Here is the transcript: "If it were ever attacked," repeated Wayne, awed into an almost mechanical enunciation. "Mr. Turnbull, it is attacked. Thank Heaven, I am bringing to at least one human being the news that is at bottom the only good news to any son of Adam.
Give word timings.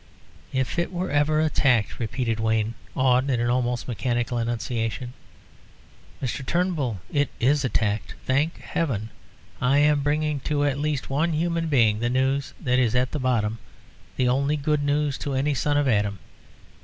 "If 0.51 0.79
it 0.79 0.91
were 0.91 1.11
ever 1.11 1.39
attacked," 1.41 1.99
repeated 1.99 2.39
Wayne, 2.39 2.73
awed 2.95 3.29
into 3.29 3.43
an 3.43 3.51
almost 3.51 3.87
mechanical 3.87 4.39
enunciation. 4.39 5.13
"Mr. 6.23 6.43
Turnbull, 6.43 7.01
it 7.13 7.29
is 7.39 7.63
attacked. 7.63 8.15
Thank 8.25 8.61
Heaven, 8.61 9.11
I 9.61 9.77
am 9.77 9.99
bringing 10.01 10.39
to 10.39 10.65
at 10.65 10.79
least 10.79 11.11
one 11.11 11.33
human 11.33 11.67
being 11.67 11.99
the 11.99 12.09
news 12.09 12.55
that 12.59 12.79
is 12.79 12.95
at 12.95 13.11
bottom 13.21 13.59
the 14.17 14.27
only 14.27 14.57
good 14.57 14.81
news 14.83 15.19
to 15.19 15.35
any 15.35 15.53
son 15.53 15.77
of 15.77 15.87
Adam. 15.87 16.17